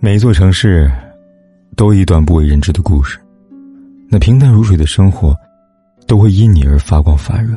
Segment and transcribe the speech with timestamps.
[0.00, 0.90] 每一座城市，
[1.76, 3.18] 都一段不为人知的故事。
[4.08, 5.34] 那平淡如水的生活，
[6.06, 7.56] 都会因你而发光发热。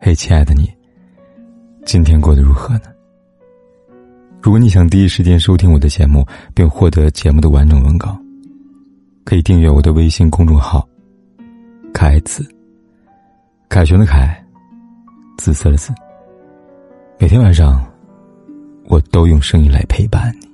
[0.00, 0.70] 嘿，亲爱的你，
[1.84, 2.86] 今天过得如何呢？
[4.42, 8.18] 如果你想第一时间收听我的节目，并获得节目的完整文稿，
[9.24, 10.86] 可以订阅我的微信公众号
[11.94, 12.44] “凯子”。
[13.70, 14.44] 凯旋的凯，
[15.38, 15.94] 紫色的紫。
[17.18, 17.82] 每天晚上，
[18.84, 20.48] 我都用声音来陪伴你。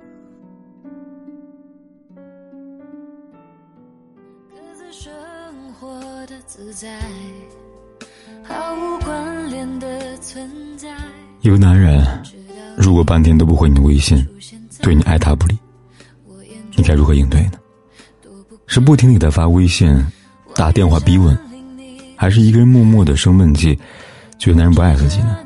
[11.40, 12.04] 一个男人，
[12.76, 14.26] 如果半天都不回你的微信，
[14.82, 15.58] 对你爱答不理，
[16.76, 17.52] 你该如何应对呢？
[18.66, 19.96] 是不停给他发微信、
[20.54, 21.36] 打电话逼问，
[22.16, 23.78] 还是一个人默默的生闷气，
[24.38, 25.38] 觉得男人不爱自己呢？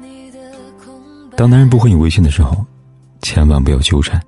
[1.37, 2.65] 当男人不回你微信的时候，
[3.23, 4.21] 千万不要纠缠。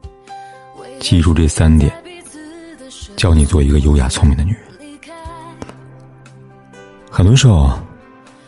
[1.01, 1.93] 记住这三点，
[3.17, 4.63] 教你做一个优雅聪明的女人。
[7.11, 7.79] 很多时候，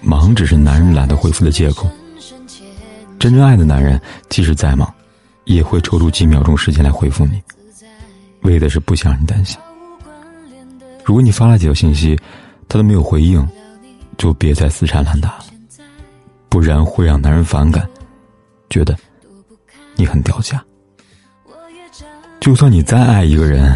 [0.01, 1.89] 忙只是男人懒得回复的借口。
[3.19, 4.93] 真正爱的男人，即使再忙，
[5.45, 7.43] 也会抽出几秒钟时间来回复你，
[8.43, 9.59] 为的是不想让你担心。
[11.05, 12.19] 如果你发了几条信息，
[12.69, 13.47] 他都没有回应，
[14.17, 15.45] 就别再死缠烂打了，
[16.49, 17.89] 不然会让男人反感。
[18.69, 18.97] 觉得
[19.97, 20.63] 你很掉价，
[22.39, 23.75] 就算你再爱一个人，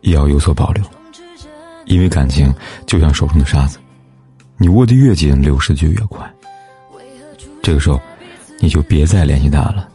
[0.00, 0.84] 也要有所保留，
[1.86, 2.52] 因为感情
[2.86, 3.78] 就像手中的沙子，
[4.56, 6.28] 你握得越紧，流失就越快。
[7.62, 8.00] 这个时候，
[8.58, 9.88] 你就别再联系他了，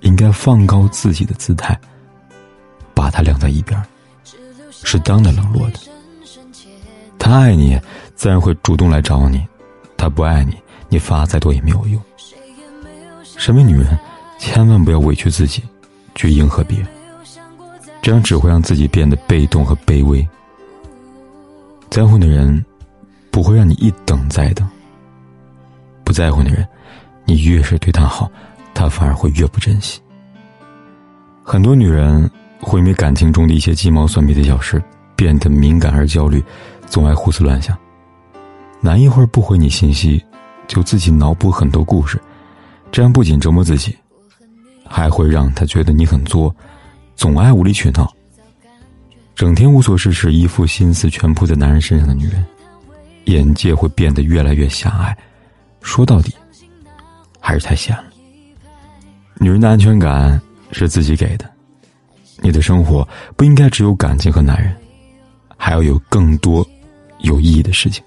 [0.00, 1.78] 应该放高自己的姿态，
[2.94, 3.80] 把他晾在一边，
[4.70, 5.80] 适当的冷落的。
[7.18, 7.78] 他爱你，
[8.14, 9.40] 自然会主动来找你；
[9.96, 10.56] 他不爱你，
[10.88, 12.02] 你发再多也没有用。
[13.36, 13.98] 身为女人，
[14.40, 15.62] 千万不要委屈自己，
[16.14, 16.88] 去迎合别人，
[18.00, 20.26] 这样只会让自己变得被动和卑微。
[21.90, 22.64] 在乎的人，
[23.30, 24.66] 不会让你一等再等；
[26.02, 26.66] 不在乎的人，
[27.26, 28.30] 你越是对他好，
[28.72, 30.00] 他反而会越不珍惜。
[31.44, 32.28] 很多女人
[32.60, 34.82] 会因为感情中的一些鸡毛蒜皮的小事，
[35.14, 36.42] 变得敏感而焦虑，
[36.86, 37.76] 总爱胡思乱想。
[38.80, 40.24] 男一会儿不回你信息，
[40.66, 42.18] 就自己脑补很多故事。
[42.90, 43.96] 这样不仅折磨自己，
[44.92, 46.54] 还会让他觉得你很作，
[47.14, 48.12] 总爱无理取闹，
[49.36, 52.44] 整天无所事事，一副心思全扑在男人身上的女人，
[53.26, 55.16] 眼界会变得越来越狭隘。
[55.80, 56.34] 说到底，
[57.38, 58.04] 还是太闲了。
[59.36, 60.38] 女人的安全感
[60.72, 61.48] 是自己给的，
[62.40, 64.76] 你的生活不应该只有感情和男人，
[65.56, 66.66] 还要有更多
[67.20, 68.02] 有意义的事情。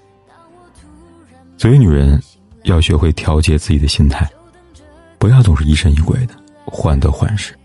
[1.56, 2.22] 所以女人，
[2.64, 4.28] 要学会调节自己的心态。
[5.18, 6.34] 不要总是疑神疑鬼的，
[6.74, 7.56] 患得患失。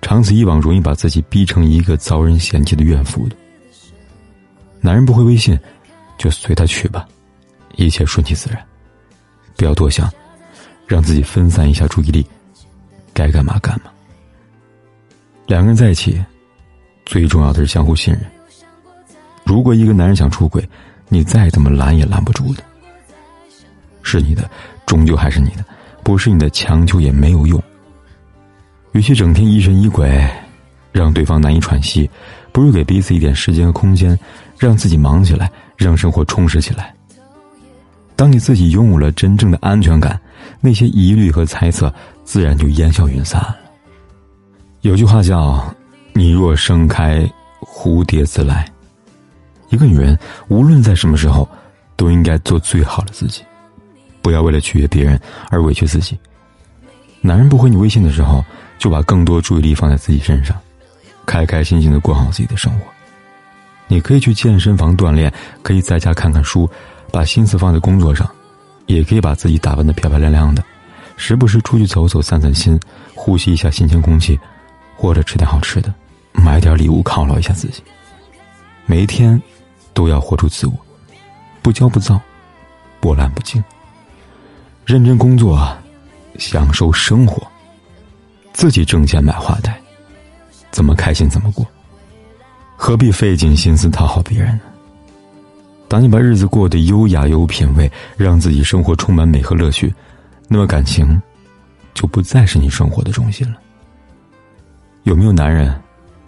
[0.00, 3.34] 长此以往，容易把自己逼成一个遭人嫌弃的怨妇的。
[4.80, 5.58] 男人不回微信，
[6.16, 7.08] 就随他去吧，
[7.74, 8.64] 一切顺其自然，
[9.56, 10.08] 不要多想，
[10.86, 12.24] 让自己分散一下注意力，
[13.12, 13.90] 该干嘛干嘛。
[15.48, 16.24] 两个人在一起，
[17.04, 18.22] 最重要的是相互信任。
[19.42, 20.66] 如果一个男人想出轨，
[21.08, 22.62] 你再怎么拦也拦不住的。
[24.02, 24.48] 是你的，
[24.86, 25.64] 终究还是你的。
[26.04, 27.60] 不是你的强求也没有用。
[28.96, 30.26] 与其整天疑神疑鬼，
[30.90, 32.10] 让对方难以喘息，
[32.50, 34.18] 不如给彼此一点时间和空间，
[34.58, 36.94] 让自己忙起来，让生活充实起来。
[38.16, 40.18] 当你自己拥有了真正的安全感，
[40.62, 41.92] 那些疑虑和猜测
[42.24, 43.54] 自然就烟消云散了。
[44.80, 45.62] 有句话叫
[46.14, 47.30] “你若盛开，
[47.60, 48.66] 蝴蝶自来”。
[49.68, 50.18] 一个女人
[50.48, 51.46] 无论在什么时候，
[51.96, 53.42] 都应该做最好的自己。
[54.22, 55.20] 不要为了取悦别人
[55.50, 56.18] 而委屈自己。
[57.26, 58.44] 男人不回你微信的时候，
[58.78, 60.56] 就把更多注意力放在自己身上，
[61.26, 62.86] 开开心心的过好自己的生活。
[63.88, 66.70] 你可以去健身房锻炼，可以在家看看书，
[67.10, 68.30] 把心思放在工作上，
[68.86, 70.62] 也可以把自己打扮的漂漂亮亮的，
[71.16, 72.78] 时不时出去走走散散心，
[73.12, 74.38] 呼吸一下新鲜空气，
[74.96, 75.92] 或者吃点好吃的，
[76.32, 77.82] 买点礼物犒劳一下自己。
[78.86, 79.42] 每一天，
[79.92, 80.72] 都要活出自我，
[81.60, 82.20] 不骄不躁，
[83.00, 83.62] 波澜不惊。
[84.84, 85.76] 认真工作，
[86.38, 87.46] 享受生活，
[88.52, 89.80] 自己挣钱买花戴，
[90.70, 91.66] 怎么开心怎么过，
[92.76, 94.62] 何必费尽心思讨好别人呢？
[95.88, 99.94] 当你把日子过得优雅有品味，让自己生活充满美和乐趣，
[100.48, 101.20] 那么感情
[101.94, 103.58] 就不再是你生活的中心了。
[105.04, 105.80] 有没有男人，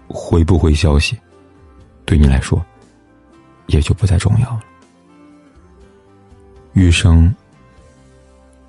[0.06, 1.18] 回不回消息，
[2.04, 2.64] 对你来说
[3.66, 4.60] 也就不再重要了。
[6.74, 7.34] 余生。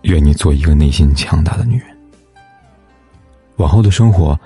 [0.04, 1.88] 愿你做一个内心强大的女人。
[3.58, 4.40] 往后的生活，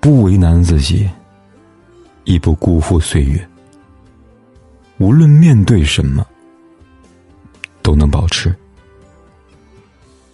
[0.00, 1.08] 不为难自己，
[2.24, 3.48] 亦不辜负岁月。
[4.98, 6.26] 无论面对什么，
[7.82, 8.54] 都能保持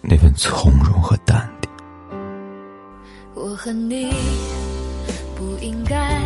[0.01, 1.71] 那份从容和淡定。
[3.33, 4.11] 我和你
[5.35, 6.21] 不应该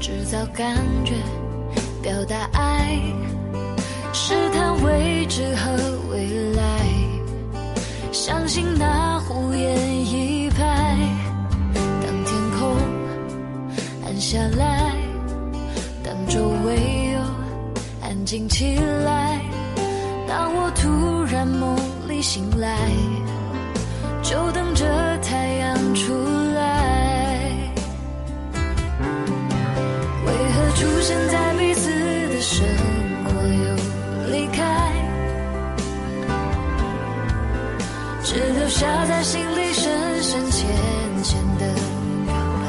[0.00, 1.14] 制造感觉，
[2.02, 2.98] 表达爱，
[4.12, 5.70] 试探未知和
[6.10, 6.62] 未来，
[8.12, 10.96] 相信那胡言一拍。
[11.74, 12.76] 当天空
[14.04, 14.92] 暗下来，
[16.02, 17.20] 当周围又
[18.06, 19.40] 安静起来，
[20.26, 21.76] 当我突然梦
[22.08, 22.76] 里醒来，
[24.22, 26.12] 就等着太阳出
[38.68, 40.68] 留下在心里深深浅
[41.22, 41.74] 浅的
[42.26, 42.66] 表白。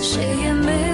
[0.00, 0.93] 谁也没